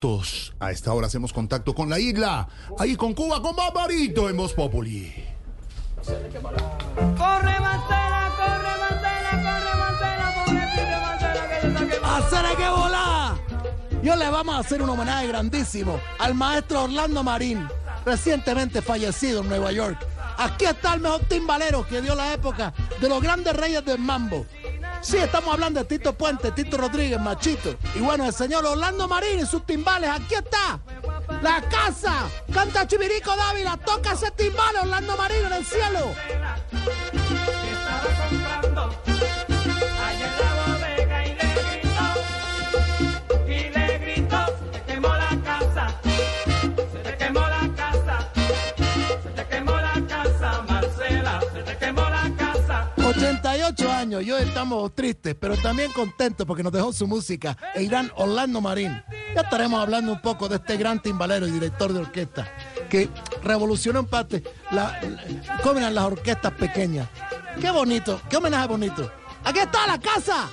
Todos 0.00 0.54
a 0.60 0.70
esta 0.70 0.92
hora 0.92 1.08
hacemos 1.08 1.32
contacto 1.32 1.74
con 1.74 1.90
la 1.90 1.98
isla, 1.98 2.48
ahí 2.78 2.94
con 2.94 3.14
Cuba, 3.14 3.42
con 3.42 3.56
Barbarito 3.56 4.30
en 4.30 4.36
Voz 4.36 4.52
Populi. 4.54 5.12
Corre 6.04 7.58
Marcela, 7.58 8.32
corre 8.36 8.78
Marcela, 8.78 9.30
corre 9.42 9.74
Marcela, 9.76 10.44
pobrecita 10.44 11.00
Marcela, 11.00 11.48
que. 11.88 11.96
¡Hacer 12.04 12.56
que 12.56 12.68
volar! 12.68 13.38
Yo 14.00 14.14
le 14.14 14.30
vamos 14.30 14.54
a 14.54 14.58
hacer 14.60 14.80
un 14.82 14.90
homenaje 14.90 15.26
grandísimo 15.26 15.98
al 16.20 16.32
maestro 16.32 16.84
Orlando 16.84 17.24
Marín, 17.24 17.66
recientemente 18.06 18.80
fallecido 18.80 19.40
en 19.40 19.48
Nueva 19.48 19.72
York. 19.72 19.98
Aquí 20.36 20.66
está 20.66 20.94
el 20.94 21.00
mejor 21.00 21.22
timbalero 21.22 21.84
que 21.84 22.00
dio 22.00 22.14
la 22.14 22.32
época 22.32 22.72
de 23.00 23.08
los 23.08 23.20
grandes 23.20 23.56
reyes 23.56 23.84
del 23.84 23.98
mambo. 23.98 24.46
Sí, 25.00 25.16
estamos 25.16 25.54
hablando 25.54 25.80
de 25.80 25.86
Tito 25.86 26.12
Puente, 26.12 26.50
Tito 26.52 26.76
Rodríguez, 26.76 27.20
Machito. 27.20 27.76
Y 27.94 28.00
bueno, 28.00 28.26
el 28.26 28.32
señor 28.32 28.66
Orlando 28.66 29.06
Marín 29.06 29.38
y 29.40 29.46
sus 29.46 29.64
timbales, 29.64 30.10
aquí 30.10 30.34
está. 30.34 30.80
La 31.42 31.62
casa, 31.68 32.28
canta 32.52 32.86
Chivirico 32.86 33.34
Dávila, 33.36 33.76
toca 33.76 34.12
ese 34.12 34.30
timbal 34.32 34.76
Orlando 34.82 35.16
Marín 35.16 35.46
en 35.46 35.52
el 35.52 35.64
cielo. 35.64 36.14
88 53.22 53.90
años, 53.90 54.22
y 54.22 54.30
hoy 54.30 54.42
estamos 54.42 54.94
tristes, 54.94 55.34
pero 55.38 55.56
también 55.56 55.90
contentos 55.92 56.46
porque 56.46 56.62
nos 56.62 56.72
dejó 56.72 56.92
su 56.92 57.06
música 57.08 57.56
el 57.74 57.88
gran 57.88 58.12
Orlando 58.14 58.60
Marín. 58.60 59.02
Ya 59.34 59.40
estaremos 59.40 59.80
hablando 59.82 60.12
un 60.12 60.20
poco 60.20 60.48
de 60.48 60.54
este 60.56 60.76
gran 60.76 61.02
timbalero 61.02 61.46
y 61.48 61.50
director 61.50 61.92
de 61.92 61.98
orquesta 61.98 62.48
que 62.88 63.08
revolucionó 63.42 63.98
en 64.00 64.06
parte 64.06 64.44
la, 64.70 65.00
la- 65.02 65.90
las 65.90 66.04
orquestas 66.04 66.52
pequeñas. 66.52 67.08
Qué 67.60 67.70
bonito, 67.72 68.20
qué 68.30 68.36
homenaje 68.36 68.68
bonito. 68.68 69.10
Aquí 69.44 69.58
está 69.58 69.86
la 69.88 69.98
casa. 69.98 70.48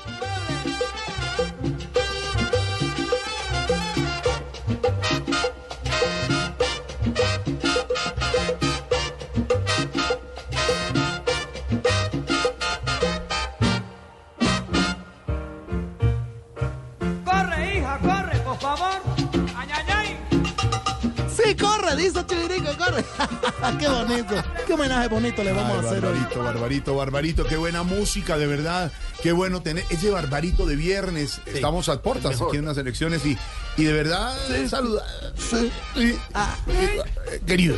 qué 23.80 23.88
bonito, 23.88 24.35
qué 24.67 24.73
homenaje 24.73 25.08
bonito 25.08 25.44
le 25.44 25.53
vamos 25.53 25.77
Ay, 25.80 25.85
a 25.85 25.89
hacer 25.89 26.05
hoy. 26.05 26.11
barbarito, 26.19 26.44
barbarito, 26.44 26.95
barbarito, 26.95 27.44
qué 27.45 27.57
buena 27.57 27.83
música, 27.83 28.38
de 28.38 28.47
verdad. 28.47 28.91
Qué 29.22 29.31
bueno 29.31 29.61
tener 29.61 29.83
ese 29.89 30.11
barbarito 30.11 30.66
de 30.66 30.75
viernes. 30.75 31.41
Estamos 31.45 31.89
a 31.89 32.02
portas 32.02 32.41
aquí 32.41 32.57
en 32.57 32.66
las 32.66 32.77
elecciones 32.77 33.25
y, 33.25 33.38
y 33.77 33.83
de 33.83 33.94
verdad, 33.94 34.35
saluda. 34.69 35.03
Sí. 35.38 35.72
Sí. 35.95 36.19
Ah. 36.33 36.55
Eh, 36.67 37.41
Querido. 37.45 37.77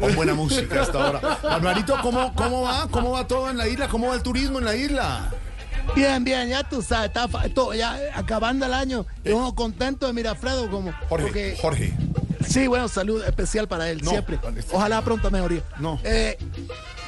Con 0.00 0.14
buena 0.14 0.34
música 0.34 0.82
hasta 0.82 1.04
ahora. 1.06 1.38
Barbarito, 1.42 1.96
¿cómo, 2.02 2.34
¿cómo 2.34 2.62
va? 2.62 2.88
¿Cómo 2.90 3.12
va 3.12 3.26
todo 3.26 3.50
en 3.50 3.56
la 3.56 3.68
isla? 3.68 3.88
¿Cómo 3.88 4.08
va 4.08 4.14
el 4.14 4.22
turismo 4.22 4.58
en 4.58 4.64
la 4.64 4.76
isla? 4.76 5.30
Bien, 5.94 6.24
bien, 6.24 6.48
ya 6.48 6.62
tú 6.68 6.82
sabes, 6.82 7.08
está 7.08 7.28
todo, 7.54 7.74
ya 7.74 8.00
eh, 8.02 8.10
acabando 8.14 8.66
el 8.66 8.74
año, 8.74 9.06
y 9.24 9.30
uno 9.30 9.54
contento 9.54 10.06
de 10.06 10.12
Mirafredo 10.12 10.70
como 10.70 10.92
Jorge, 11.08 11.24
porque- 11.26 11.58
Jorge. 11.60 11.92
Sí, 12.48 12.66
bueno, 12.66 12.88
salud 12.88 13.24
especial 13.24 13.68
para 13.68 13.88
él, 13.88 14.02
No, 14.02 14.10
siempre. 14.10 14.38
Ojalá 14.72 15.00
pronta 15.02 15.30
mejoría. 15.30 15.62
No. 15.78 15.98
Eh, 16.04 16.36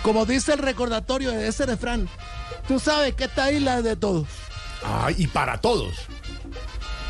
como 0.03 0.25
dice 0.25 0.55
el 0.55 0.61
recordatorio 0.61 1.31
de 1.31 1.49
ese 1.49 1.67
refrán, 1.67 2.09
tú 2.67 2.79
sabes 2.81 3.15
que 3.15 3.25
esta 3.25 3.53
isla 3.53 3.79
es 3.79 3.85
de 3.85 3.97
todos. 3.97 4.27
Ay, 4.83 5.15
y 5.19 5.27
para 5.27 5.61
todos. 5.61 5.95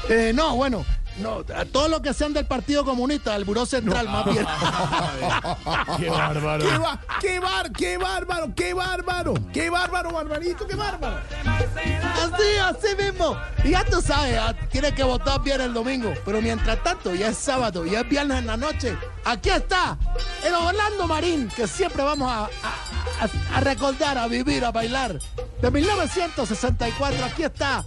Eh, 0.08 0.32
no, 0.34 0.56
bueno, 0.56 0.84
no, 1.18 1.44
a 1.54 1.64
todos 1.64 1.88
los 1.90 2.00
que 2.00 2.12
sean 2.12 2.32
del 2.32 2.46
Partido 2.46 2.84
Comunista, 2.84 3.32
del 3.32 3.44
Buró 3.44 3.64
Central, 3.66 4.08
más 4.08 4.24
bien. 4.26 4.46
Qué 5.98 6.10
bárbaro. 6.10 6.64
Qué, 6.68 6.78
ba- 6.78 7.00
qué 7.20 7.38
bar, 7.40 7.72
qué 7.72 7.96
bárbaro, 7.98 8.54
qué 8.54 8.74
bárbaro. 8.74 9.34
Qué 9.52 9.70
bárbaro, 9.70 10.10
barbarito, 10.10 10.66
qué 10.66 10.74
bárbaro. 10.76 11.16
Así, 11.44 12.56
así 12.62 13.02
mismo. 13.02 13.36
Y 13.64 13.70
ya 13.70 13.84
tú 13.84 14.00
sabes, 14.02 14.38
tienes 14.70 14.92
que 14.92 15.02
votar 15.04 15.40
bien 15.42 15.60
el 15.60 15.72
domingo. 15.72 16.12
Pero 16.24 16.40
mientras 16.42 16.82
tanto, 16.82 17.14
ya 17.14 17.28
es 17.28 17.38
sábado, 17.38 17.84
ya 17.86 18.00
es 18.00 18.08
viernes 18.08 18.38
en 18.38 18.46
la 18.46 18.56
noche. 18.56 18.96
Aquí 19.24 19.50
está 19.50 19.96
el 20.44 20.54
Orlando 20.54 21.06
Marín, 21.06 21.48
que 21.48 21.66
siempre 21.66 22.02
vamos 22.02 22.30
a- 22.30 22.44
a- 22.44 23.56
a 23.56 23.60
recordar, 23.60 24.18
a 24.18 24.26
vivir, 24.28 24.64
a 24.64 24.70
bailar. 24.70 25.18
De 25.62 25.70
1964, 25.70 27.24
aquí 27.24 27.44
está. 27.44 27.84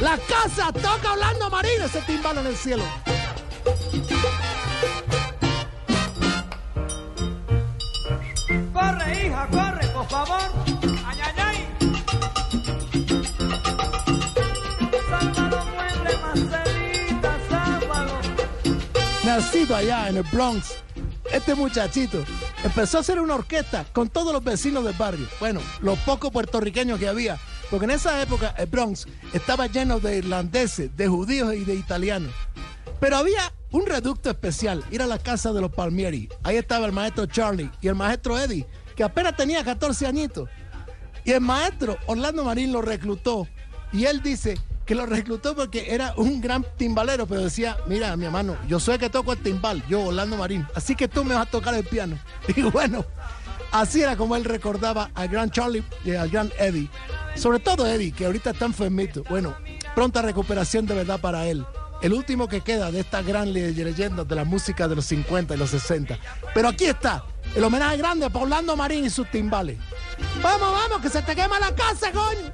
La 0.00 0.16
casa 0.16 0.72
toca 0.72 1.12
Orlando 1.12 1.50
Marín, 1.50 1.82
ese 1.82 2.00
timbal 2.02 2.38
en 2.38 2.46
el 2.46 2.56
cielo. 2.56 2.84
Corre, 8.72 9.26
hija, 9.26 9.48
corre, 9.50 9.86
por 9.88 10.08
favor. 10.08 10.40
Ay, 11.04 11.18
ay, 11.24 11.34
ay. 11.36 11.68
Sálvalo, 15.10 15.64
muerde, 15.64 16.16
Marcelita, 16.22 17.38
sálvalo. 17.50 18.20
nacido 19.24 19.74
allá 19.74 20.08
en 20.08 20.18
el 20.18 20.22
Bronx, 20.22 20.76
este 21.32 21.56
muchachito 21.56 22.24
empezó 22.62 22.98
a 22.98 23.00
hacer 23.00 23.18
una 23.18 23.34
orquesta 23.34 23.84
con 23.92 24.08
todos 24.08 24.32
los 24.32 24.44
vecinos 24.44 24.84
del 24.84 24.94
barrio. 24.94 25.26
Bueno, 25.40 25.60
los 25.80 25.98
pocos 26.00 26.30
puertorriqueños 26.30 27.00
que 27.00 27.08
había. 27.08 27.36
Porque 27.70 27.84
en 27.84 27.90
esa 27.92 28.20
época 28.22 28.54
el 28.56 28.66
Bronx 28.66 29.06
estaba 29.32 29.66
lleno 29.66 30.00
de 30.00 30.18
irlandeses, 30.18 30.96
de 30.96 31.08
judíos 31.08 31.54
y 31.54 31.64
de 31.64 31.74
italianos. 31.74 32.32
Pero 33.00 33.16
había 33.16 33.52
un 33.70 33.86
reducto 33.86 34.30
especial, 34.30 34.82
ir 34.90 35.02
a 35.02 35.06
la 35.06 35.18
casa 35.18 35.52
de 35.52 35.60
los 35.60 35.70
Palmieri. 35.70 36.28
Ahí 36.42 36.56
estaba 36.56 36.86
el 36.86 36.92
maestro 36.92 37.26
Charlie 37.26 37.70
y 37.80 37.88
el 37.88 37.94
maestro 37.94 38.38
Eddie, 38.38 38.66
que 38.96 39.04
apenas 39.04 39.36
tenía 39.36 39.62
14 39.62 40.06
añitos. 40.06 40.48
Y 41.24 41.32
el 41.32 41.40
maestro 41.40 41.98
Orlando 42.06 42.44
Marín 42.44 42.72
lo 42.72 42.80
reclutó. 42.80 43.46
Y 43.92 44.04
él 44.04 44.22
dice 44.22 44.58
que 44.86 44.94
lo 44.94 45.04
reclutó 45.04 45.54
porque 45.54 45.94
era 45.94 46.14
un 46.16 46.40
gran 46.40 46.64
timbalero, 46.78 47.26
pero 47.26 47.42
decía, 47.42 47.76
mira, 47.86 48.16
mi 48.16 48.24
hermano, 48.24 48.56
yo 48.66 48.80
soy 48.80 48.94
el 48.94 49.00
que 49.00 49.10
toco 49.10 49.32
el 49.32 49.38
timbal, 49.38 49.86
yo 49.86 50.04
Orlando 50.04 50.38
Marín, 50.38 50.66
así 50.74 50.94
que 50.94 51.08
tú 51.08 51.24
me 51.24 51.34
vas 51.34 51.46
a 51.46 51.50
tocar 51.50 51.74
el 51.74 51.84
piano. 51.84 52.18
Y 52.56 52.62
bueno, 52.62 53.04
así 53.70 54.00
era 54.00 54.16
como 54.16 54.34
él 54.34 54.44
recordaba 54.46 55.10
al 55.14 55.28
gran 55.28 55.50
Charlie 55.50 55.84
y 56.06 56.12
al 56.12 56.30
gran 56.30 56.50
Eddie. 56.58 56.88
Sobre 57.38 57.58
todo 57.60 57.86
Eddie, 57.86 58.12
que 58.12 58.26
ahorita 58.26 58.50
está 58.50 58.64
enfermito. 58.66 59.22
Bueno, 59.28 59.54
pronta 59.94 60.22
recuperación 60.22 60.86
de 60.86 60.94
verdad 60.94 61.20
para 61.20 61.46
él. 61.46 61.64
El 62.02 62.12
último 62.12 62.46
que 62.48 62.60
queda 62.60 62.90
de 62.92 63.00
esta 63.00 63.22
gran 63.22 63.52
le- 63.52 63.72
leyenda 63.72 64.22
de 64.24 64.34
la 64.34 64.44
música 64.44 64.86
de 64.86 64.94
los 64.96 65.04
50 65.06 65.54
y 65.54 65.58
los 65.58 65.70
60. 65.70 66.18
Pero 66.54 66.68
aquí 66.68 66.84
está, 66.86 67.24
el 67.56 67.64
homenaje 67.64 67.96
grande 67.96 68.30
para 68.30 68.44
Orlando 68.44 68.76
Marín 68.76 69.04
y 69.04 69.10
sus 69.10 69.28
timbales. 69.30 69.78
Vamos, 70.42 70.72
vamos, 70.72 71.00
que 71.02 71.08
se 71.10 71.22
te 71.22 71.34
quema 71.34 71.58
la 71.58 71.74
casa, 71.74 72.12
coño. 72.12 72.52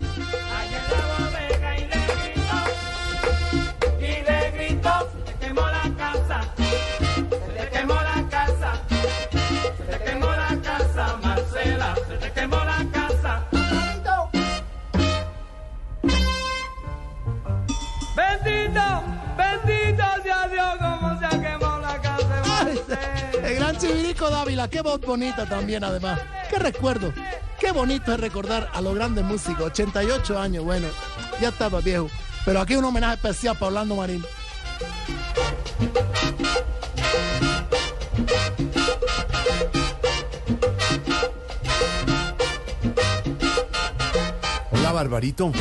Qué 24.71 24.81
voz 24.83 25.01
bonita 25.01 25.47
también 25.47 25.84
además. 25.84 26.21
Qué 26.51 26.59
recuerdo. 26.59 27.13
Qué 27.61 27.72
bonito 27.72 28.13
es 28.13 28.21
recordar 28.21 28.69
a 28.72 28.81
los 28.81 28.95
grandes 28.95 29.25
músicos. 29.25 29.66
88 29.66 30.39
años, 30.39 30.65
bueno, 30.65 30.89
ya 31.41 31.49
estaba 31.49 31.81
viejo. 31.81 32.09
Pero 32.45 32.61
aquí 32.61 32.75
un 32.77 32.84
homenaje 32.84 33.15
especial 33.15 33.55
para 33.57 33.69
Orlando 33.69 33.95
Marín. 33.97 34.25
Hola, 44.72 44.93
barbarito. 44.93 45.53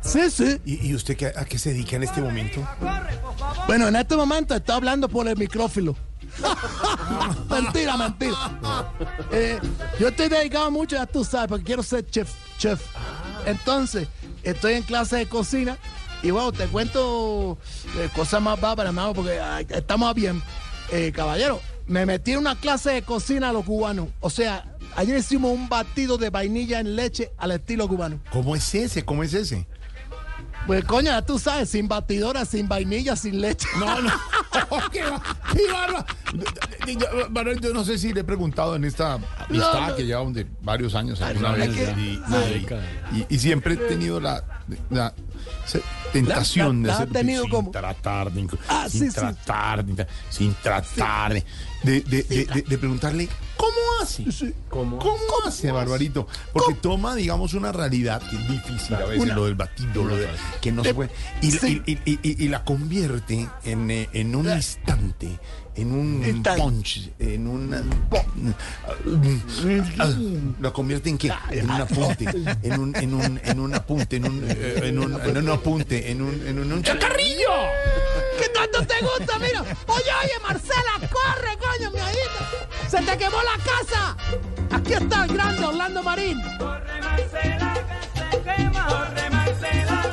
Sí, 0.00 0.30
sí. 0.30 0.60
¿Y, 0.64 0.88
y 0.88 0.94
usted 0.94 1.16
qué- 1.16 1.32
a 1.34 1.44
qué 1.44 1.58
se 1.58 1.70
dedica 1.70 1.96
en 1.96 2.04
este 2.04 2.20
momento? 2.20 2.66
Bueno, 3.66 3.88
en 3.88 3.96
este 3.96 4.16
momento 4.16 4.54
está 4.54 4.76
hablando 4.76 5.08
por 5.08 5.28
el 5.28 5.36
micrófono. 5.36 5.94
mentira, 7.50 7.96
mentira. 7.96 8.36
Eh, 9.32 9.58
yo 9.98 10.08
estoy 10.08 10.28
dedicado 10.28 10.70
mucho, 10.70 10.96
ya 10.96 11.06
tú 11.06 11.24
sabes, 11.24 11.48
porque 11.48 11.64
quiero 11.64 11.82
ser 11.82 12.08
chef. 12.08 12.30
chef. 12.58 12.80
Entonces, 13.46 14.08
estoy 14.42 14.74
en 14.74 14.82
clase 14.82 15.16
de 15.16 15.26
cocina 15.26 15.78
y 16.22 16.30
bueno, 16.30 16.52
te 16.52 16.66
cuento 16.66 17.58
eh, 17.96 18.08
cosas 18.14 18.42
más 18.42 18.60
bárbaras, 18.60 18.90
hermano, 18.90 19.14
porque 19.14 19.40
ay, 19.40 19.66
estamos 19.70 20.14
bien. 20.14 20.42
Eh, 20.90 21.12
caballero, 21.14 21.60
me 21.86 22.06
metí 22.06 22.32
en 22.32 22.38
una 22.38 22.56
clase 22.56 22.90
de 22.90 23.02
cocina 23.02 23.50
a 23.50 23.52
los 23.52 23.64
cubanos. 23.64 24.08
O 24.20 24.30
sea, 24.30 24.76
ayer 24.96 25.16
hicimos 25.18 25.52
un 25.52 25.68
batido 25.68 26.18
de 26.18 26.30
vainilla 26.30 26.80
en 26.80 26.96
leche 26.96 27.32
al 27.36 27.52
estilo 27.52 27.88
cubano. 27.88 28.20
¿Cómo 28.30 28.56
es 28.56 28.74
ese? 28.74 29.04
¿Cómo 29.04 29.22
es 29.22 29.34
ese? 29.34 29.66
Pues 30.66 30.84
coño, 30.84 31.10
ya 31.10 31.22
tú 31.22 31.38
sabes, 31.38 31.70
sin 31.70 31.88
batidora, 31.88 32.44
sin 32.44 32.68
vainilla, 32.68 33.16
sin 33.16 33.40
leche. 33.40 33.66
No, 33.78 34.00
no. 34.02 34.10
¡Qué, 34.52 34.60
qué! 34.92 35.02
Yo- 37.60 37.72
no 37.74 37.84
sé 37.84 37.98
si 37.98 38.12
le 38.12 38.20
he 38.20 38.24
preguntado 38.24 38.76
en 38.76 38.84
esta 38.84 39.14
amistad 39.14 39.80
No, 39.80 39.88
no. 39.88 39.96
que 39.96 40.06
llevamos 40.06 40.34
de 40.34 40.46
varios 40.62 40.94
años 40.94 41.20
alguna 41.20 41.52
vez. 41.52 41.70
y, 43.28 43.38
siempre 43.38 43.74
he 43.74 43.76
tenido 43.76 44.20
la, 44.20 44.42
tentación 46.12 46.82
La- 46.82 46.88
la- 46.88 46.92
la 46.92 46.98
de 46.98 47.02
hacer 47.04 47.12
tenido 47.12 47.42
sin 47.42 47.50
como- 47.50 47.70
tratar 47.70 48.32
de, 48.32 48.48
Ah, 48.68 48.86
sin 48.88 49.10
sí, 49.10 49.14
tratar 49.14 49.84
sin 50.30 50.54
tratar 50.54 51.32
de, 51.34 51.44
de, 51.82 52.00
de- 52.02 52.22
de- 52.22 52.44
de- 52.46 52.62
de 52.62 52.78
preguntarle 52.78 53.28
¿cómo 53.56 53.72
¿Cómo? 54.68 54.98
¿Cómo 54.98 55.18
hace, 55.46 55.70
Barbarito? 55.72 56.26
Porque 56.52 56.74
toma, 56.74 57.14
digamos, 57.14 57.54
una 57.54 57.72
realidad 57.72 58.20
que 58.28 58.36
es 58.36 58.48
difícil 58.48 58.94
a 58.94 59.00
veces, 59.04 59.22
Una- 59.24 59.34
lo 59.34 59.44
del 59.46 59.54
batido, 59.54 60.04
lo 60.04 60.16
de, 60.16 60.28
que 60.60 60.72
no 60.72 60.82
se 60.84 60.90
Eh, 60.90 60.94
puede. 60.94 61.10
Y, 61.42 61.50
sí. 61.50 61.82
y- 61.86 61.92
y- 62.04 62.18
y- 62.22 62.44
y 62.44 62.48
la 62.48 62.64
convierte 62.64 63.48
en, 63.64 63.90
eh, 63.90 64.08
en 64.12 64.34
un 64.36 64.48
instante, 64.50 65.38
en 65.74 65.92
un 65.92 66.24
Instante. 66.26 66.60
punch, 66.62 67.10
en 67.18 67.46
un. 67.46 67.74
¿Lo 70.60 70.72
convierte 70.72 71.08
en 71.10 71.18
qué? 71.18 71.32
En 71.50 71.70
un 71.70 71.80
apunte, 71.80 72.24
en 72.62 72.80
un, 72.80 72.96
en 72.96 73.14
un, 73.14 73.40
en 73.44 73.60
un 73.60 73.74
apunte, 73.74 74.16
en 74.16 74.24
un, 74.26 74.44
eh, 74.48 74.80
en 74.84 74.98
un, 74.98 75.20
en 75.20 75.36
un 75.36 75.48
apunte, 75.50 76.10
en 76.10 76.22
un, 76.22 76.46
en 76.46 76.58
un, 76.58 76.72
un 76.72 76.82
chacarrillo. 76.82 77.48
¿Qué 78.40 78.48
tanto 78.48 78.78
te 78.86 78.94
gusta? 79.04 79.38
Mira, 79.38 79.60
oye, 79.62 80.10
oye, 80.22 80.32
Marcela, 80.42 81.08
corre, 81.12 81.56
coño, 81.58 81.90
mi 81.92 82.00
ojito. 82.00 82.68
Se 82.88 83.02
te 83.02 83.18
quemó 83.18 83.36
la 83.42 83.62
casa. 83.62 84.16
Aquí 84.70 84.94
está 84.94 85.24
el 85.24 85.34
grande 85.34 85.64
Orlando 85.64 86.02
Marín. 86.02 86.40
Corre 86.58 87.02
Marcela 87.02 87.74
que 88.14 88.30
se 88.30 88.42
quema, 88.42 88.86
corre 88.86 89.30
Marcela 89.30 90.07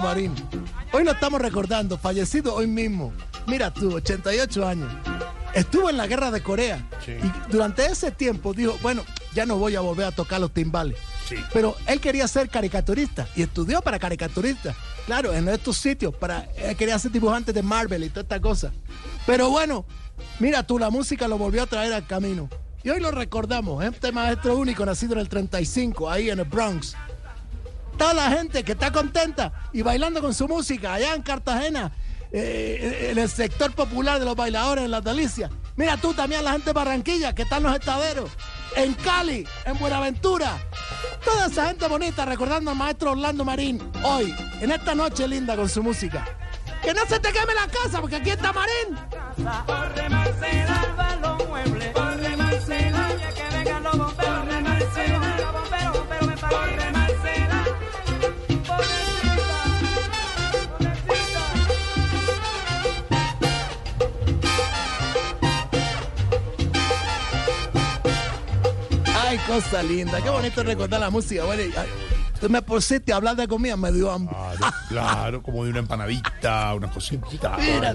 favor. 0.00 0.16
Marín. 0.16 0.34
Hoy 0.92 1.04
lo 1.04 1.12
estamos 1.12 1.40
recordando, 1.40 1.98
fallecido 1.98 2.54
hoy 2.54 2.66
mismo. 2.66 3.12
Mira 3.46 3.72
tú, 3.72 3.94
88 3.94 4.66
años. 4.66 4.92
Estuvo 5.54 5.90
en 5.90 5.96
la 5.96 6.06
guerra 6.06 6.30
de 6.30 6.42
Corea. 6.42 6.86
Y 7.06 7.52
durante 7.52 7.84
ese 7.86 8.10
tiempo 8.10 8.54
dijo, 8.54 8.76
bueno, 8.82 9.04
ya 9.34 9.46
no 9.46 9.56
voy 9.56 9.76
a 9.76 9.80
volver 9.80 10.06
a 10.06 10.12
tocar 10.12 10.40
los 10.40 10.52
timbales. 10.52 10.98
Pero 11.52 11.76
él 11.86 12.00
quería 12.00 12.28
ser 12.28 12.48
caricaturista 12.48 13.26
y 13.36 13.42
estudió 13.42 13.80
para 13.80 13.98
caricaturista. 13.98 14.74
Claro, 15.06 15.32
en 15.32 15.48
estos 15.48 15.78
sitios, 15.78 16.14
para, 16.14 16.48
él 16.56 16.76
quería 16.76 16.98
ser 16.98 17.10
dibujante 17.10 17.52
de 17.52 17.62
Marvel 17.62 18.04
y 18.04 18.08
toda 18.08 18.22
esta 18.22 18.40
cosa. 18.40 18.72
Pero 19.26 19.50
bueno, 19.50 19.86
mira 20.38 20.62
tú, 20.66 20.78
la 20.78 20.90
música 20.90 21.28
lo 21.28 21.38
volvió 21.38 21.62
a 21.62 21.66
traer 21.66 21.92
al 21.92 22.06
camino. 22.06 22.48
Y 22.84 22.90
hoy 22.90 23.00
lo 23.00 23.12
recordamos, 23.12 23.84
este 23.84 24.10
maestro 24.10 24.56
único 24.56 24.84
nacido 24.84 25.12
en 25.12 25.20
el 25.20 25.28
35, 25.28 26.10
ahí 26.10 26.30
en 26.30 26.40
el 26.40 26.44
Bronx 26.44 26.96
toda 27.96 28.14
la 28.14 28.30
gente 28.30 28.64
que 28.64 28.72
está 28.72 28.92
contenta 28.92 29.52
y 29.72 29.82
bailando 29.82 30.20
con 30.20 30.34
su 30.34 30.48
música 30.48 30.94
allá 30.94 31.14
en 31.14 31.22
Cartagena, 31.22 31.92
eh, 32.32 33.08
en 33.10 33.18
el 33.18 33.28
sector 33.28 33.72
popular 33.72 34.18
de 34.18 34.24
los 34.24 34.36
bailadores 34.36 34.84
en 34.84 34.90
las 34.90 35.04
delicias. 35.04 35.50
Mira 35.76 35.96
tú 35.96 36.12
también 36.12 36.44
la 36.44 36.52
gente 36.52 36.66
de 36.66 36.72
Barranquilla 36.72 37.34
que 37.34 37.42
está 37.42 37.56
en 37.56 37.64
los 37.64 37.74
estaderos, 37.74 38.30
en 38.76 38.94
Cali, 38.94 39.46
en 39.64 39.78
Buenaventura. 39.78 40.58
Toda 41.24 41.46
esa 41.46 41.66
gente 41.66 41.86
bonita 41.88 42.24
recordando 42.24 42.70
al 42.70 42.76
maestro 42.76 43.12
Orlando 43.12 43.44
Marín 43.44 43.80
hoy, 44.02 44.34
en 44.60 44.70
esta 44.70 44.94
noche 44.94 45.28
linda 45.28 45.56
con 45.56 45.68
su 45.68 45.82
música. 45.82 46.26
Que 46.82 46.92
no 46.92 47.06
se 47.06 47.20
te 47.20 47.32
queme 47.32 47.54
la 47.54 47.68
casa 47.68 48.00
porque 48.00 48.16
aquí 48.16 48.30
está 48.30 48.52
Marín. 48.52 48.98
Cosa 69.52 69.82
linda, 69.82 70.18
qué 70.22 70.30
bonito 70.30 70.62
recordar 70.62 71.00
la 71.00 71.10
música. 71.10 71.44
Bueno, 71.44 71.62
ay, 71.76 71.86
tú 72.40 72.48
me 72.48 72.62
pusiste 72.62 73.12
a 73.12 73.16
hablar 73.16 73.36
de 73.36 73.46
comida, 73.46 73.76
me 73.76 73.92
dio 73.92 74.10
hambre. 74.10 74.34
Claro, 74.34 74.76
claro, 74.88 75.42
como 75.42 75.64
de 75.64 75.70
una 75.70 75.80
empanadita, 75.80 76.74
una 76.74 76.90
cosita. 76.90 77.58
Mira. 77.58 77.94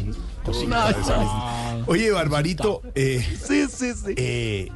Oye, 1.88 2.12
Barbarito, 2.12 2.82
eh, 2.94 3.26
Sí, 3.44 3.66
sí, 3.70 3.94
sí. 3.94 4.14
eh, 4.18 4.72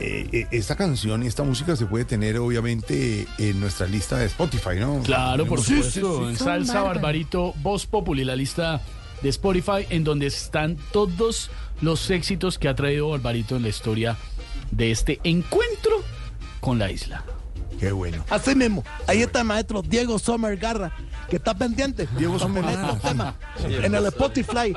eh, 0.00 0.28
eh, 0.32 0.46
esta 0.52 0.76
canción 0.76 1.24
y 1.24 1.26
esta 1.26 1.42
música 1.42 1.74
se 1.74 1.86
puede 1.86 2.04
tener 2.04 2.38
obviamente 2.38 3.26
en 3.38 3.58
nuestra 3.60 3.86
lista 3.86 4.16
de 4.16 4.26
Spotify, 4.26 4.76
¿no? 4.78 5.00
Claro, 5.02 5.46
por 5.46 5.60
supuesto. 5.60 6.18
sí, 6.18 6.24
sí. 6.26 6.30
En 6.30 6.36
Salsa. 6.36 6.82
Barbarito, 6.82 7.54
Voz 7.56 7.86
Populi, 7.86 8.24
la 8.24 8.36
lista 8.36 8.80
de 9.20 9.28
Spotify, 9.30 9.86
en 9.90 10.04
donde 10.04 10.26
están 10.26 10.76
todos 10.92 11.50
los 11.80 12.08
éxitos 12.10 12.58
que 12.58 12.68
ha 12.68 12.74
traído 12.76 13.08
Barbarito 13.08 13.56
en 13.56 13.62
la 13.62 13.68
historia 13.68 14.16
de 14.76 14.90
este 14.90 15.20
encuentro 15.24 16.02
con 16.60 16.78
la 16.78 16.90
isla. 16.90 17.24
Qué 17.78 17.92
bueno. 17.92 18.24
Así 18.30 18.54
mismo, 18.54 18.84
ahí 19.06 19.22
está 19.22 19.40
el 19.40 19.46
maestro 19.46 19.82
Diego 19.82 20.18
Sommer 20.18 20.56
Garra, 20.56 20.92
que 21.28 21.36
está 21.36 21.54
pendiente 21.54 22.08
Diego 22.16 22.38
Sommer 22.38 22.64
Garra, 22.64 22.98
temas 22.98 23.34
en 23.64 23.94
el 23.94 24.06
Spotify. 24.06 24.76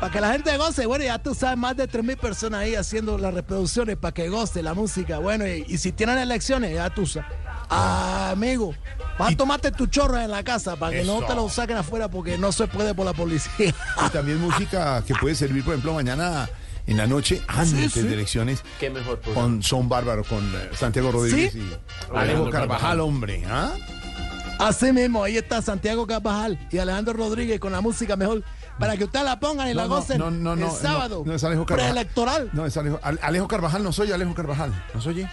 Para 0.00 0.12
que 0.12 0.20
la 0.20 0.32
gente 0.32 0.56
goce, 0.56 0.86
bueno, 0.86 1.04
ya 1.04 1.18
tú 1.18 1.34
sabes, 1.34 1.56
más 1.58 1.76
de 1.76 1.88
3.000 1.88 2.16
personas 2.16 2.60
ahí 2.60 2.74
haciendo 2.74 3.18
las 3.18 3.34
reproducciones 3.34 3.96
para 3.96 4.12
que 4.12 4.28
goce 4.28 4.62
la 4.62 4.74
música. 4.74 5.18
Bueno, 5.18 5.46
y, 5.46 5.64
y 5.68 5.78
si 5.78 5.92
tienen 5.92 6.18
elecciones, 6.18 6.74
ya 6.74 6.90
tú 6.90 7.06
sabes. 7.06 7.28
Ah, 7.70 8.30
amigo, 8.32 8.74
vas 9.18 9.32
a 9.32 9.36
tomarte 9.36 9.70
tu 9.70 9.86
chorro 9.86 10.18
en 10.18 10.30
la 10.30 10.42
casa 10.42 10.76
para 10.76 10.92
que 10.92 11.04
no 11.04 11.22
te 11.22 11.34
lo 11.34 11.48
saquen 11.48 11.76
afuera 11.76 12.08
porque 12.08 12.38
no 12.38 12.50
se 12.50 12.66
puede 12.66 12.94
por 12.94 13.04
la 13.04 13.12
policía. 13.12 13.74
Y 14.06 14.10
también 14.10 14.40
música 14.40 15.02
que 15.06 15.14
puede 15.14 15.34
servir, 15.34 15.64
por 15.64 15.74
ejemplo, 15.74 15.92
mañana 15.92 16.48
en 16.88 16.96
la 16.96 17.06
noche, 17.06 17.40
antes 17.46 17.92
sí. 17.92 18.02
de 18.02 18.14
elecciones, 18.14 18.62
Qué 18.80 18.90
mejor 18.90 19.20
programa. 19.20 19.42
con 19.48 19.62
Son 19.62 19.88
Bárbaro, 19.88 20.24
con 20.24 20.44
eh, 20.54 20.70
Santiago 20.74 21.12
Rodríguez 21.12 21.52
¿Sí? 21.52 21.58
y 21.60 22.16
Alejo 22.16 22.44
Carvajal, 22.50 22.50
Carvajal. 22.68 23.00
hombre. 23.00 23.44
¿ah? 23.48 23.70
Así 24.58 24.92
mismo, 24.92 25.22
ahí 25.22 25.36
está 25.36 25.62
Santiago 25.62 26.06
Carvajal 26.06 26.58
y 26.72 26.78
Alejandro 26.78 27.12
Rodríguez 27.14 27.60
con 27.60 27.70
la 27.72 27.80
música 27.80 28.16
mejor 28.16 28.42
para 28.78 28.96
que 28.96 29.04
ustedes 29.04 29.24
la 29.24 29.38
pongan 29.38 29.68
y 29.68 29.74
la 29.74 29.82
No, 29.84 29.88
no, 29.88 29.94
gocen 29.96 30.18
no, 30.18 30.30
no, 30.30 30.52
el 30.54 30.70
sábado 30.72 31.22
no, 31.24 31.30
no 31.30 31.36
es 31.36 31.44
Alejo 31.44 31.64
Carvajal. 31.66 31.92
preelectoral. 31.92 32.50
No, 32.52 32.66
es 32.66 32.76
Alejo, 32.76 32.98
Ale- 33.02 33.20
Alejo 33.22 33.46
Carvajal, 33.48 33.84
no 33.84 33.92
soy 33.92 34.10
Alejo 34.10 34.34
Carvajal. 34.34 34.72
¿No 34.94 35.00
soy? 35.00 35.26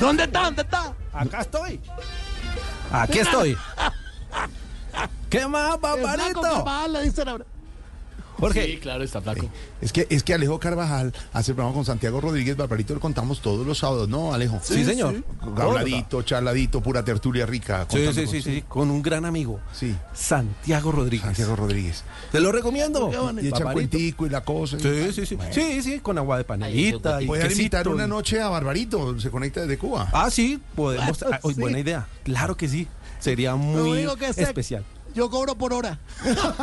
¿Dónde 0.00 0.24
está? 0.24 0.42
¿Dónde 0.44 0.62
está? 0.62 0.92
Acá 1.12 1.40
estoy. 1.42 1.80
Aquí 2.90 3.18
estoy. 3.20 3.56
¿Qué 5.30 5.46
más, 5.46 5.76
paparito? 5.78 6.40
Carvajal 6.40 6.92
le 6.94 7.02
dicen 7.02 7.28
ahora. 7.28 7.44
Jorge, 8.38 8.66
Sí, 8.66 8.76
claro, 8.78 9.02
está 9.02 9.20
flaco. 9.20 9.48
Es 9.80 9.92
que, 9.92 10.06
es 10.10 10.22
que 10.22 10.34
Alejo 10.34 10.58
Carvajal 10.58 11.12
hace 11.32 11.54
programa 11.54 11.74
con 11.74 11.84
Santiago 11.84 12.20
Rodríguez, 12.20 12.56
Barbarito, 12.56 12.94
lo 12.94 13.00
contamos 13.00 13.40
todos 13.40 13.66
los 13.66 13.78
sábados, 13.78 14.08
¿no, 14.08 14.34
Alejo? 14.34 14.60
sí, 14.62 14.84
señor. 14.84 15.22
Habladito, 15.56 16.22
charladito, 16.22 16.82
pura 16.82 17.04
tertulia 17.04 17.46
rica. 17.46 17.86
Sí, 17.90 18.12
sí, 18.12 18.26
sí, 18.26 18.42
sí, 18.42 18.64
con 18.68 18.90
un 18.90 19.02
gran 19.02 19.24
amigo. 19.24 19.60
Sí, 19.72 19.94
Santiago 20.12 20.92
Rodríguez. 20.92 21.26
Santiago 21.26 21.56
Rodríguez. 21.56 22.04
Te 22.32 22.40
lo 22.40 22.52
recomiendo. 22.52 23.10
Y 23.40 23.48
echa 23.48 23.72
cuentico 23.72 24.26
y 24.26 24.30
la 24.30 24.42
cosa. 24.42 24.76
y 24.76 24.80
Sí, 24.80 25.12
sí, 25.12 25.26
sí. 25.26 25.34
Bueno. 25.36 25.52
Sí, 25.52 25.82
sí, 25.82 26.00
con 26.00 26.18
agua 26.18 26.38
de 26.38 26.44
panelita 26.44 27.22
y 27.22 27.26
Puede 27.26 27.50
invitar 27.52 27.88
una 27.88 28.06
noche 28.06 28.40
a 28.40 28.48
Barbarito, 28.48 29.18
se 29.20 29.30
conecta 29.30 29.62
desde 29.62 29.78
Cuba. 29.78 30.08
Ah, 30.12 30.30
sí, 30.30 30.60
podemos. 30.74 31.22
Ah. 31.22 31.40
Buena 31.56 31.78
idea. 31.78 32.06
Claro 32.24 32.56
que 32.56 32.68
sí. 32.68 32.86
Sería 33.18 33.56
muy 33.56 34.06
especial. 34.36 34.84
Yo 35.16 35.30
cobro 35.30 35.56
por 35.56 35.72
hora. 35.72 35.98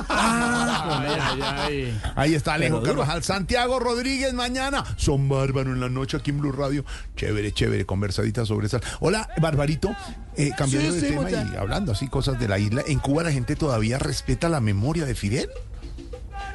Ay, 0.07 1.17
ay, 1.19 1.41
ay. 1.41 2.01
Ahí 2.15 2.35
está 2.35 2.53
Alejo. 2.53 2.81
Carvajal. 2.83 3.23
Santiago 3.23 3.79
Rodríguez 3.79 4.33
mañana. 4.33 4.83
Son 4.95 5.27
bárbaro 5.27 5.73
en 5.73 5.79
la 5.81 5.89
noche 5.89 6.17
aquí 6.17 6.29
en 6.31 6.39
Blue 6.39 6.51
Radio. 6.51 6.85
Chévere, 7.15 7.51
chévere, 7.51 7.85
conversadita 7.85 8.45
sobre 8.45 8.67
esa. 8.67 8.79
Hola, 8.99 9.27
Barbarito. 9.41 9.95
Eh, 10.37 10.51
cambiando 10.57 10.91
Sí, 10.93 10.99
de 10.99 11.07
sí, 11.09 11.15
tema 11.15 11.29
y 11.31 11.55
hablando 11.57 11.91
así 11.91 12.07
cosas 12.07 12.39
de 12.39 12.47
la 12.47 12.59
isla. 12.59 12.83
¿En 12.87 12.99
Cuba 12.99 13.23
la 13.23 13.31
gente 13.31 13.55
todavía 13.55 13.97
respeta 13.99 14.49
la 14.49 14.59
memoria 14.61 15.05
de 15.05 15.15
Fidel? 15.15 15.49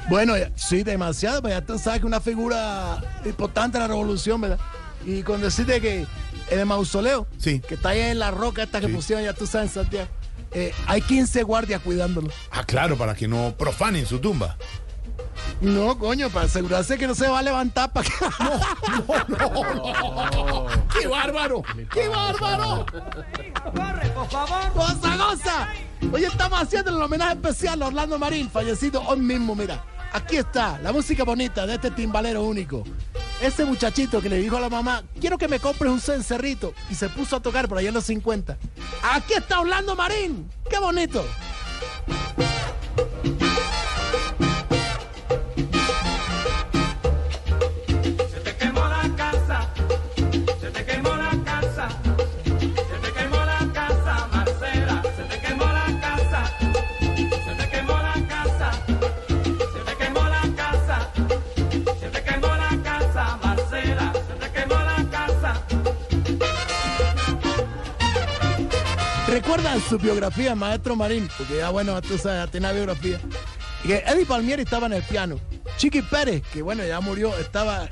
Bueno, 0.09 0.37
ya- 0.37 0.51
sí, 0.55 0.83
demasiado, 0.83 1.41
pero 1.41 1.59
ya 1.59 1.65
tú 1.65 1.77
sabes 1.77 1.99
que 1.99 2.05
una 2.07 2.19
figura 2.21 3.03
importante 3.25 3.77
de 3.77 3.83
la 3.83 3.87
revolución, 3.87 4.41
¿verdad? 4.41 4.59
Y 5.05 5.21
con 5.23 5.39
decirte 5.41 5.79
que 5.81 6.05
en 6.49 6.59
el 6.59 6.65
mausoleo, 6.65 7.27
Sí. 7.37 7.59
que 7.59 7.75
está 7.75 7.89
ahí 7.89 7.99
en 8.01 8.19
la 8.19 8.31
roca 8.31 8.63
esta 8.63 8.79
que 8.81 8.87
Sí. 8.87 8.93
pusieron, 8.93 9.23
ya 9.23 9.33
tú 9.33 9.45
sabes, 9.45 9.69
en 9.75 9.83
Santiago, 9.83 10.09
eh, 10.51 10.73
hay 10.87 11.01
15 11.01 11.43
guardias 11.43 11.81
cuidándolo. 11.81 12.29
Ah, 12.51 12.63
claro, 12.63 12.97
para 12.97 13.15
que 13.15 13.27
no 13.27 13.53
profanen 13.57 14.05
su 14.05 14.19
tumba. 14.19 14.57
No, 15.61 15.97
coño, 15.97 16.29
para 16.29 16.45
asegurarse 16.45 16.97
que 16.97 17.07
no 17.07 17.15
se 17.15 17.27
va 17.27 17.39
a 17.39 17.41
levantar 17.41 17.91
para 17.91 18.07
que... 18.07 18.13
¡Qué 20.99 21.07
bárbaro! 21.07 21.63
¡Qué 21.91 22.07
bárbaro! 22.07 22.85
Corre, 23.75 24.09
por 24.09 24.29
favor. 24.29 24.73
¡Goza, 24.73 25.17
goza! 25.17 25.67
Hoy 26.11 26.23
estamos 26.23 26.61
haciendo 26.61 26.91
el 26.91 27.01
homenaje 27.01 27.33
especial 27.33 27.81
a 27.81 27.87
Orlando 27.87 28.17
Marín, 28.17 28.49
fallecido 28.49 29.01
hoy 29.05 29.19
mismo, 29.19 29.55
mira. 29.55 29.83
Aquí 30.11 30.37
está, 30.37 30.79
la 30.79 30.91
música 30.91 31.23
bonita 31.23 31.67
de 31.67 31.75
este 31.75 31.91
timbalero 31.91 32.43
único. 32.43 32.83
Ese 33.41 33.63
muchachito 33.63 34.21
que 34.21 34.27
le 34.27 34.37
dijo 34.37 34.57
a 34.57 34.59
la 34.59 34.69
mamá, 34.69 35.03
quiero 35.19 35.37
que 35.37 35.47
me 35.47 35.59
compres 35.59 35.91
un 35.91 36.01
cencerrito, 36.01 36.73
y 36.89 36.95
se 36.95 37.07
puso 37.07 37.37
a 37.37 37.39
tocar 37.39 37.69
por 37.69 37.77
allá 37.77 37.87
en 37.87 37.93
los 37.93 38.05
50. 38.05 38.57
Aquí 39.01 39.33
está 39.33 39.61
Orlando 39.61 39.95
Marín, 39.95 40.49
qué 40.69 40.77
bonito. 40.77 41.25
Su 69.89 69.97
biografía, 69.97 70.53
maestro 70.53 70.95
Marín? 70.95 71.27
Porque 71.35 71.57
ya, 71.57 71.71
bueno, 71.71 71.99
tú 72.01 72.17
sabes, 72.19 72.45
ya 72.45 72.47
tiene 72.51 72.67
una 72.67 72.73
biografía. 72.73 73.19
Y 73.83 73.87
que 73.87 74.03
Eddie 74.05 74.25
Palmieri 74.25 74.61
estaba 74.61 74.85
en 74.85 74.93
el 74.93 75.03
piano. 75.03 75.39
Chiqui 75.77 76.03
Pérez, 76.03 76.43
que 76.53 76.61
bueno, 76.61 76.85
ya 76.85 76.99
murió, 76.99 77.35
estaba, 77.39 77.89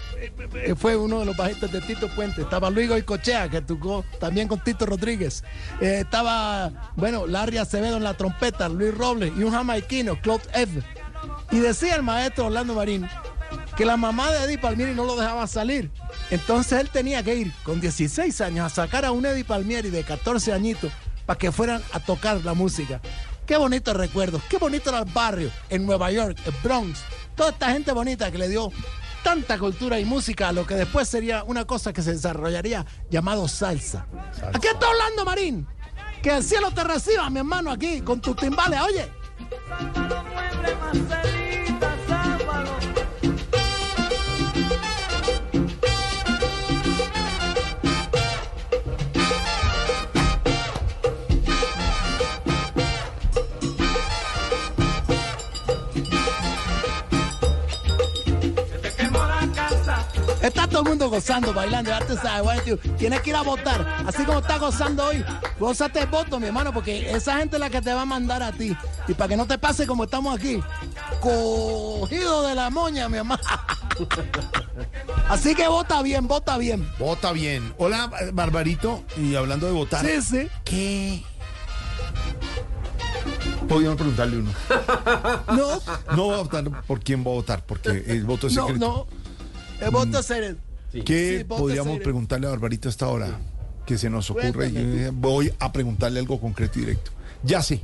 eh, 0.54 0.76
fue 0.78 0.96
uno 0.96 1.20
de 1.20 1.26
los 1.26 1.36
bajistas 1.36 1.72
de 1.72 1.82
Tito 1.82 2.08
Puente. 2.10 2.42
Estaba 2.42 2.70
Luis 2.70 2.88
Goicochea, 2.88 3.50
que 3.50 3.62
tocó 3.62 4.06
también 4.20 4.48
con 4.48 4.64
Tito 4.64 4.86
Rodríguez. 4.86 5.44
Eh, 5.82 6.02
estaba, 6.02 6.92
bueno, 6.96 7.26
Larry 7.26 7.58
Acevedo 7.58 7.98
en 7.98 8.04
la 8.04 8.14
trompeta, 8.14 8.70
Luis 8.70 8.94
Robles 8.94 9.34
y 9.36 9.44
un 9.44 9.52
jamaiquino, 9.52 10.22
Claude 10.22 10.44
F. 10.54 10.84
Y 11.50 11.60
decía 11.60 11.96
el 11.96 12.04
maestro 12.04 12.46
Orlando 12.46 12.76
Marín 12.76 13.08
que 13.76 13.86
la 13.86 13.98
mamá 13.98 14.32
de 14.32 14.44
Eddie 14.44 14.58
Palmieri 14.58 14.94
no 14.94 15.06
lo 15.06 15.16
dejaba 15.16 15.48
salir. 15.48 15.90
Entonces 16.30 16.80
él 16.80 16.90
tenía 16.90 17.24
que 17.24 17.36
ir 17.36 17.54
con 17.64 17.80
16 17.80 18.42
años 18.42 18.66
a 18.66 18.70
sacar 18.70 19.06
a 19.06 19.12
un 19.12 19.26
Eddie 19.26 19.46
Palmieri 19.46 19.90
de 19.90 20.04
14 20.04 20.54
añitos 20.54 20.92
para 21.28 21.38
que 21.38 21.52
fueran 21.52 21.84
a 21.94 22.00
tocar 22.00 22.44
la 22.44 22.56
música. 22.56 23.00
Qué 23.46 23.58
bonitos 23.58 23.96
recuerdos, 23.96 24.42
qué 24.50 24.58
bonito 24.58 24.90
era 24.90 25.00
el 25.00 25.06
barrio 25.06 25.52
en 25.70 25.86
Nueva 25.86 26.12
York, 26.12 26.40
el 26.46 26.54
Bronx. 26.64 27.02
Toda 27.36 27.52
esta 27.52 27.72
gente 27.72 27.92
bonita 27.92 28.32
que 28.32 28.40
le 28.40 28.50
dio 28.50 28.72
tanta 29.24 29.60
cultura 29.60 30.00
y 30.00 30.06
música 30.06 30.50
a 30.50 30.52
lo 30.52 30.66
que 30.66 30.76
después 30.76 31.08
sería 31.08 31.44
una 31.44 31.66
cosa 31.66 31.94
que 31.94 32.02
se 32.02 32.14
desarrollaría 32.14 32.86
llamado 33.12 33.48
salsa. 33.48 34.08
Aquí 34.54 34.68
está 34.68 34.90
Orlando 34.90 35.26
Marín. 35.26 35.68
Que 36.24 36.38
el 36.38 36.44
cielo 36.44 36.72
te 36.72 36.84
reciba, 36.84 37.30
mi 37.30 37.40
hermano, 37.40 37.72
aquí 37.72 38.02
con 38.02 38.20
tus 38.20 38.36
timbales. 38.36 38.80
Oye, 38.82 39.12
Está 60.48 60.66
todo 60.68 60.82
el 60.84 60.90
mundo 60.90 61.10
gozando, 61.10 61.54
bailando, 61.54 61.90
ya 61.90 62.00
tú 62.06 62.16
sabes, 62.16 62.42
güey, 62.44 62.60
tío. 62.62 62.78
Tienes 62.98 63.22
que 63.22 63.32
ir 63.32 63.36
a 63.36 63.42
votar. 63.42 63.86
Así 64.08 64.24
como 64.24 64.40
está 64.40 64.58
gozando 64.58 65.06
hoy, 65.06 65.24
gózate 65.60 66.00
el 66.02 66.08
voto, 66.08 66.40
mi 66.40 66.48
hermano, 66.48 66.74
porque 66.74 67.12
esa 67.12 67.38
gente 67.38 67.58
es 67.58 67.60
la 67.60 67.70
que 67.70 67.82
te 67.82 67.94
va 67.94 68.04
a 68.04 68.06
mandar 68.06 68.42
a 68.42 68.52
ti. 68.52 68.76
Y 69.08 69.14
para 69.14 69.28
que 69.28 69.38
no 69.38 69.46
te 69.46 69.58
pase 69.58 69.86
como 69.86 70.06
estamos 70.06 70.38
aquí, 70.38 70.62
cogido 71.20 72.44
de 72.48 72.56
la 72.56 72.70
moña, 72.70 73.10
mi 73.10 73.18
hermano. 73.18 73.42
Así 75.30 75.54
que 75.56 75.68
vota 75.68 76.02
bien, 76.02 76.28
vota 76.28 76.58
bien. 76.58 76.90
Vota 76.98 77.32
bien. 77.34 77.74
Hola, 77.78 78.10
Barbarito. 78.34 79.04
Y 79.18 79.36
hablando 79.36 79.68
de 79.68 79.74
votar. 79.74 80.06
Sí, 80.06 80.22
sí. 80.22 80.48
¿Qué? 80.64 81.24
Podríamos 83.68 83.98
preguntarle 83.98 84.38
uno. 84.38 84.52
No, 85.54 85.82
No 86.16 86.28
va 86.28 86.36
a 86.36 86.42
votar 86.44 86.86
por 86.86 87.00
quién 87.02 87.20
va 87.26 87.32
a 87.32 87.34
votar, 87.34 87.66
porque 87.66 87.90
el 88.08 88.24
voto 88.24 88.48
es 88.48 88.54
no, 88.56 88.68
secreto. 88.68 89.08
no. 89.12 89.17
El 89.82 89.92
voto. 89.92 90.20
¿Qué 91.06 91.44
voto 91.48 91.62
podríamos 91.64 92.00
preguntarle 92.00 92.48
a 92.48 92.52
Barbarito 92.52 92.90
hasta 92.90 93.06
ahora? 93.06 93.40
Que 93.86 93.98
se 93.98 94.10
nos 94.10 94.30
ocurre. 94.30 94.52
Cuéntame. 94.54 95.10
Voy 95.12 95.54
a 95.60 95.72
preguntarle 95.72 96.20
algo 96.20 96.40
concreto 96.40 96.80
y 96.80 96.82
directo. 96.82 97.12
Ya 97.44 97.62
sé. 97.62 97.82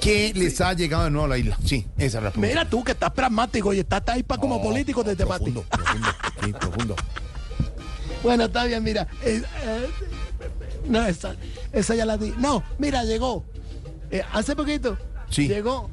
¿Qué 0.00 0.32
les 0.34 0.60
ha 0.60 0.72
llegado 0.74 1.04
de 1.04 1.10
nuevo 1.10 1.26
a 1.26 1.28
la 1.28 1.38
isla? 1.38 1.56
Sí, 1.64 1.86
esa 1.96 2.18
es 2.18 2.24
la 2.24 2.30
pregunta. 2.30 2.48
Mira 2.48 2.68
tú 2.68 2.82
que 2.82 2.92
estás 2.92 3.12
pragmático 3.12 3.72
y 3.72 3.78
estás 3.78 4.02
ahí 4.08 4.22
para 4.22 4.40
como 4.40 4.56
No, 4.56 4.62
político 4.62 5.02
no, 5.02 5.10
desde 5.10 5.24
para 5.24 5.38
ti. 5.44 5.52
profundo, 5.52 5.64
profundo, 5.70 6.08
sí, 6.44 6.52
profundo. 6.52 6.96
Bueno, 8.22 8.44
está 8.44 8.64
bien, 8.64 8.82
mira. 8.82 9.06
eh, 9.22 9.42
eh, 9.64 9.86
no, 10.88 11.06
esa, 11.06 11.36
esa 11.72 11.94
ya 11.94 12.04
la 12.04 12.16
di. 12.18 12.34
No, 12.38 12.62
mira, 12.78 13.04
llegó. 13.04 13.44
eh, 14.10 14.22
hace 14.32 14.56
poquito. 14.56 14.98
Sí. 15.30 15.46
Llegó 15.48 15.88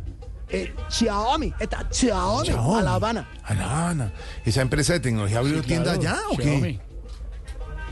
eh, 0.51 0.73
Xiaomi. 0.89 1.53
Esta 1.59 1.85
Xiaomi, 1.89 2.45
Xiaomi. 2.47 2.79
a 2.79 2.83
La 2.83 2.93
Habana. 2.95 3.29
A 3.43 3.53
La 3.53 3.63
Habana. 3.65 4.11
¿Esa 4.45 4.61
empresa 4.61 4.93
de 4.93 4.99
tecnología 4.99 5.39
abrió 5.39 5.61
Sí, 5.61 5.67
tienda 5.67 5.93
allá 5.93 6.17
o 6.31 6.37
qué? 6.37 6.43
Xiaomi. 6.43 6.79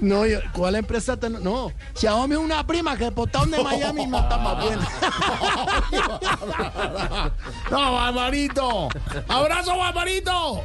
No, 0.02 0.26
yo- 0.26 0.40
¿cuál 0.54 0.76
empresa? 0.76 1.18
te- 1.18 1.30
no, 1.30 1.74
Xiaomi 1.94 2.36
es 2.36 2.40
una 2.40 2.66
prima 2.66 2.96
que 2.96 3.08
el 3.08 3.14
portón 3.14 3.52
de 3.52 3.60
Miami 3.64 4.08
no 4.08 4.20
está 4.20 4.38
más 4.38 4.64
buena. 4.64 4.88
¡No, 7.72 7.94
Barbarito! 7.94 8.90
¡Abrazo, 9.28 9.78
Barbarito! 9.78 10.62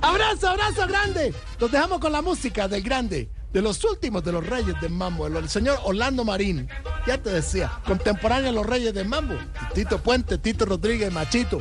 abrazo, 0.00 0.48
abrazo 0.48 0.86
grande. 0.86 1.34
Los 1.58 1.70
dejamos 1.70 1.98
con 2.00 2.12
la 2.12 2.22
música 2.22 2.68
del 2.68 2.82
grande. 2.82 3.28
De 3.52 3.62
los 3.62 3.82
últimos 3.84 4.22
de 4.22 4.32
los 4.32 4.46
reyes 4.46 4.78
del 4.80 4.92
mambo, 4.92 5.26
el 5.26 5.48
señor 5.48 5.78
Orlando 5.84 6.24
Marín. 6.24 6.68
Ya 7.06 7.16
te 7.16 7.30
decía, 7.30 7.80
contemporáneo 7.86 8.50
de 8.50 8.52
los 8.52 8.66
reyes 8.66 8.92
del 8.92 9.08
mambo. 9.08 9.34
Tito 9.74 9.98
Puente, 9.98 10.36
Tito 10.38 10.66
Rodríguez, 10.66 11.12
Machito. 11.12 11.60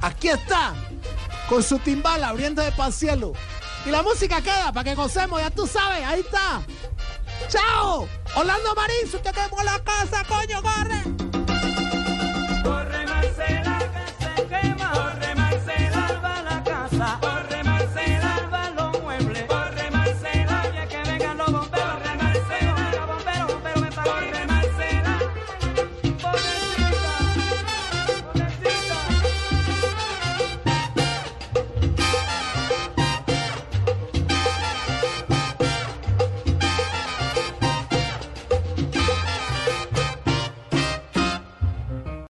Aquí 0.00 0.28
está, 0.28 0.74
con 1.48 1.62
su 1.62 1.78
timbal 1.78 2.24
abriendo 2.24 2.62
de 2.62 2.72
cielo. 2.92 3.32
Y 3.84 3.90
la 3.90 4.02
música 4.02 4.40
queda 4.40 4.72
para 4.72 4.82
que 4.82 4.96
gocemos, 4.96 5.40
ya 5.40 5.50
tú 5.50 5.66
sabes, 5.66 6.04
ahí 6.04 6.20
está. 6.20 6.62
¡Chao! 7.48 8.08
Orlando 8.34 8.74
Marín, 8.74 9.10
te 9.10 9.30
quemó 9.30 9.62
la 9.62 9.78
casa, 9.84 10.24
coño, 10.24 10.60
corre. 10.62 11.35